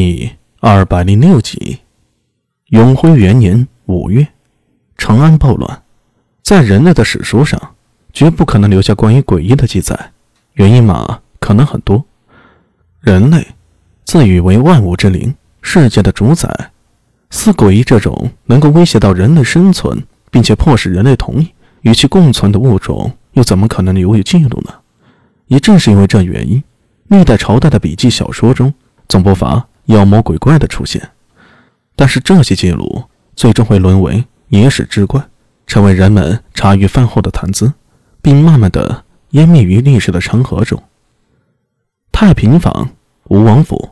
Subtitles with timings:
[0.00, 0.30] 第
[0.60, 1.78] 二百零六集，
[2.66, 4.28] 永徽元年五月，
[4.96, 5.82] 长安暴乱，
[6.40, 7.60] 在人类的史书上，
[8.12, 10.12] 绝不可能留下关于诡异的记载。
[10.52, 12.04] 原因嘛，可能很多。
[13.00, 13.44] 人类
[14.04, 16.70] 自诩为万物之灵，世界的主宰，
[17.30, 21.48] 似诡异这种能够威胁到人类生存，并且迫使人类同意
[21.80, 24.72] 与其共存的物种，又怎么可能留有记录呢？
[25.48, 26.62] 也正是因为这原因，
[27.08, 28.72] 历代朝代的笔记小说中，
[29.08, 29.67] 总不乏。
[29.88, 31.10] 妖魔鬼怪的出现，
[31.96, 33.04] 但是这些记录
[33.34, 35.22] 最终会沦为野史之怪，
[35.66, 37.72] 成为人们茶余饭后的谈资，
[38.22, 40.82] 并慢慢的湮灭于历史的长河中。
[42.12, 42.90] 太平坊
[43.24, 43.90] 吴王府，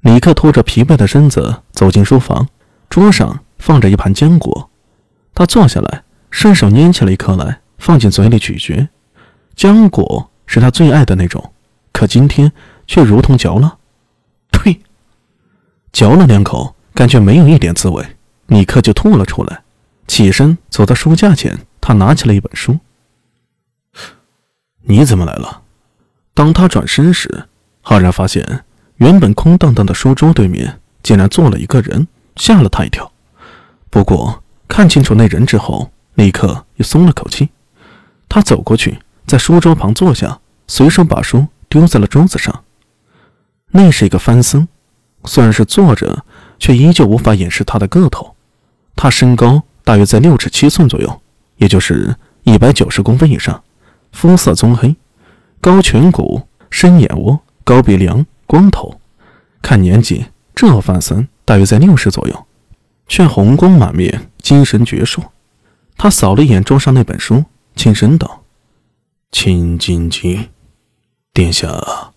[0.00, 2.48] 李克拖着疲惫的身子走进书房，
[2.88, 4.70] 桌上放着一盘坚果，
[5.34, 8.88] 他坐下来，伸手拈起了一颗来，放进嘴里咀嚼。
[9.56, 11.52] 浆果是他最爱的那种，
[11.92, 12.50] 可今天
[12.86, 13.76] 却如同嚼了，
[15.92, 18.04] 嚼了两口，感觉没有一点滋味，
[18.46, 19.62] 立刻就吐了出来。
[20.06, 22.78] 起身走到书架前，他拿起了一本书。
[24.80, 25.62] 你怎么来了？
[26.34, 27.46] 当他转身时，
[27.82, 28.64] 赫然发现
[28.96, 33.12] 原本空荡荡的书桌对面竟然坐了一个人，吓了他一跳。
[33.90, 37.50] 不过看清楚那人之后，立刻又松了口气。
[38.28, 42.64] 他走过去，在书桌旁坐下，随手把书丢在了桌子上。
[43.72, 44.66] 那是一个番僧。
[45.24, 46.24] 虽然是坐着，
[46.58, 48.34] 却依旧无法掩饰他的个头。
[48.94, 51.20] 他身高大约在六尺七寸左右，
[51.56, 53.62] 也就是一百九十公分以上。
[54.12, 54.94] 肤色棕黑，
[55.60, 59.00] 高颧骨，深眼窝，高鼻梁，光头。
[59.62, 62.46] 看年纪，这范森大约在六十左右，
[63.06, 65.22] 却红光满面，精神矍铄。
[65.96, 67.44] 他扫了一眼桌上那本书，
[67.76, 68.42] 轻声道
[69.30, 70.48] ：“青金经，
[71.32, 72.12] 殿下，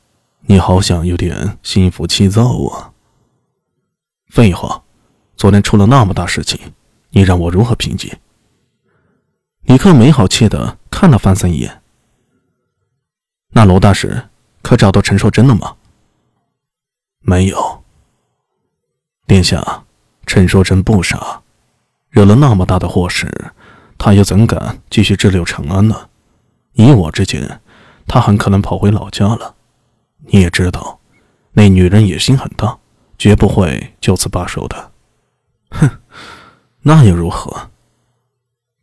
[0.47, 2.91] 你好像有点心浮气躁啊。”
[4.35, 4.83] 废话，
[5.37, 6.59] 昨天出了那么大事情，
[7.11, 8.13] 你让我如何平静？
[9.61, 11.81] 李克没好气的看了范森一眼。
[13.53, 14.27] 那罗大使
[14.61, 15.77] 可找到陈硕真了吗？
[17.21, 17.85] 没有。
[19.25, 19.85] 殿下，
[20.25, 21.41] 陈硕真不傻，
[22.09, 23.53] 惹了那么大的祸事，
[23.97, 26.09] 他又怎敢继续滞留长安呢？
[26.73, 27.61] 以我之见，
[28.05, 29.55] 他很可能跑回老家了。
[30.25, 30.99] 你也知道，
[31.53, 32.77] 那女人野心很大。
[33.17, 34.91] 绝不会就此罢手的。
[35.71, 35.89] 哼，
[36.81, 37.69] 那又如何？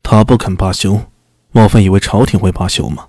[0.03, 1.10] 他不肯罢休，
[1.53, 3.09] 莫非以为朝廷会罢休吗？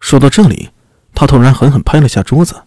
[0.00, 0.70] 说到这里，
[1.14, 2.64] 他突然狠狠拍了下桌子。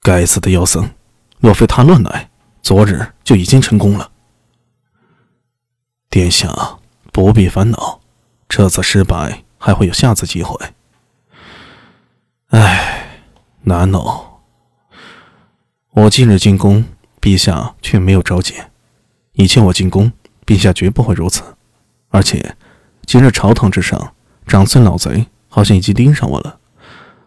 [0.00, 0.90] 该死的妖僧！
[1.38, 2.30] 若非他乱来，
[2.62, 4.10] 昨日就已经成功了。
[6.08, 6.78] 殿下
[7.12, 8.00] 不必烦恼，
[8.48, 10.56] 这次失败还会有下次机会。
[12.48, 13.22] 唉，
[13.62, 14.23] 难哦。
[15.96, 16.84] 我今日进宫，
[17.20, 18.72] 陛下却没有召见。
[19.34, 20.10] 以前我进宫，
[20.44, 21.54] 陛下绝不会如此。
[22.08, 22.56] 而且，
[23.06, 24.12] 今日朝堂之上，
[24.44, 26.58] 长孙老贼好像已经盯上我了。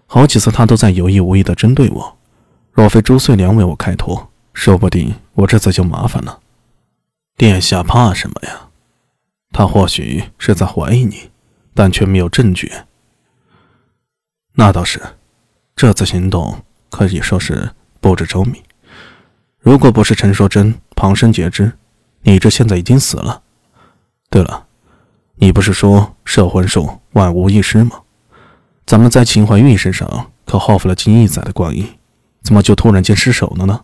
[0.06, 2.18] 好几次他都在有意无意的针对我。
[2.74, 6.42] 若非朱穗良为我开脱，说不定我这次就麻烦了。
[7.38, 8.68] 殿下怕什么呀？
[9.54, 11.32] 他或许是在怀疑你，
[11.74, 12.70] 但却没有证据。
[14.56, 15.02] 那倒是，
[15.74, 17.72] 这次行动可以说是。
[18.00, 18.64] 布置周密，
[19.60, 21.74] 如果不是陈硕真旁生截肢，
[22.22, 23.42] 你这现在已经死了。
[24.30, 24.68] 对了，
[25.36, 28.02] 你不是说摄魂术万无一失吗？
[28.86, 31.88] 咱们在秦怀玉身上可耗费了近一载的光阴，
[32.42, 33.84] 怎么就突然间失手了呢？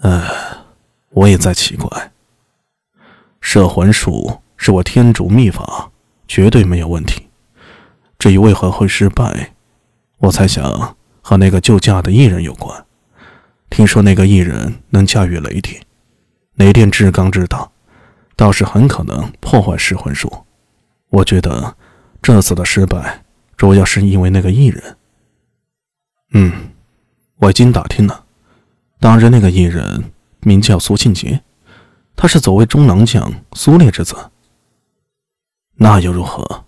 [0.00, 0.28] 唉，
[1.10, 2.12] 我也在奇怪。
[3.40, 5.90] 摄魂术是我天竺秘法，
[6.26, 7.28] 绝对没有问题。
[8.18, 9.54] 至于为何会失败，
[10.18, 10.96] 我猜想。
[11.28, 12.86] 和那个救驾的艺人有关。
[13.68, 15.84] 听说那个艺人能驾驭雷电，
[16.54, 17.68] 雷电至刚至大，
[18.36, 20.32] 倒是很可能破坏噬魂术。
[21.08, 21.76] 我觉得
[22.22, 23.24] 这次的失败
[23.56, 24.96] 主要是因为那个艺人。
[26.30, 26.52] 嗯，
[27.38, 28.24] 我已经打听了，
[29.00, 30.12] 当日那个艺人
[30.42, 31.42] 名叫苏庆杰，
[32.14, 34.14] 他是左卫中郎将苏烈之子。
[35.74, 36.66] 那又如何？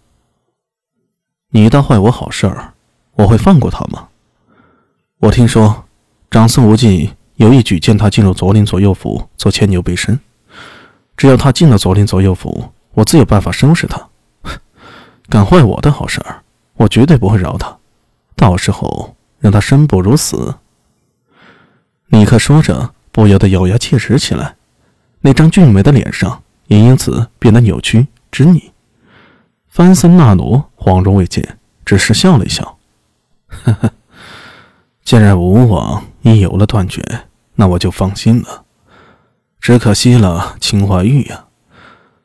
[1.51, 2.75] 你倒坏我好事儿，
[3.13, 4.08] 我会放过他吗？
[5.21, 5.85] 我听说，
[6.31, 10.19] 长孙无忌有意举荐他进入左领左右府做牵牛背身。
[11.17, 14.09] 只要他进了左领左右府，我自有办法收拾他。
[15.29, 16.43] 敢坏我的好事儿，
[16.75, 17.77] 我绝对不会饶他。
[18.37, 20.55] 到时候让他生不如死。
[22.07, 24.55] 尼克说着，不由得咬牙切齿起来，
[25.23, 28.71] 那张俊美的脸上也因此变得扭曲狰狞。
[29.67, 32.79] 范森纳罗恍如未见，只是笑了一笑，
[33.49, 33.93] 呵呵。
[35.09, 37.03] 既然吴王已有了断绝，
[37.55, 38.67] 那我就放心了。
[39.59, 41.47] 只可惜了秦怀玉呀，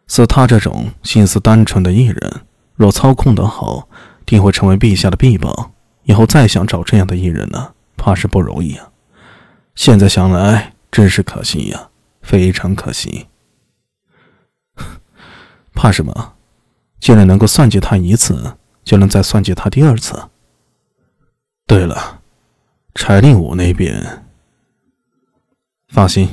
[0.05, 2.41] 似他这种心思单纯的艺人，
[2.75, 3.87] 若操控得好，
[4.25, 5.71] 定会成为陛下的臂膀。
[6.03, 8.89] 以后再想找这样的艺人呢，怕是不容易啊。
[9.75, 11.87] 现在想来，真是可惜呀，
[12.21, 13.27] 非常可惜。
[15.73, 16.33] 怕什么？
[16.99, 20.21] 既然能够算计他一次，就能再算计他第二次。
[21.65, 22.19] 对了。
[22.95, 24.23] 柴令武那边，
[25.87, 26.29] 放心，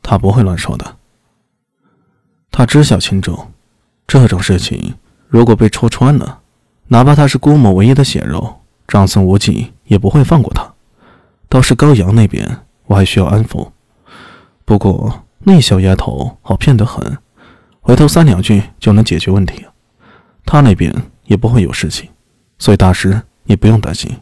[0.00, 0.96] 他不会乱说的。
[2.50, 3.52] 他知晓轻重，
[4.06, 4.94] 这种事情
[5.28, 6.40] 如果被戳穿了，
[6.86, 10.72] 哪怕他是郭某唯一的血肉，长孙无忌也不会放过他。
[11.48, 13.70] 倒是高阳那边，我还需要安抚。
[14.64, 17.18] 不过那小丫头好骗得很，
[17.80, 19.66] 回头三两句就能解决问题。
[20.46, 20.94] 他那边
[21.24, 22.08] 也不会有事情，
[22.58, 24.16] 所以大师你不用担心。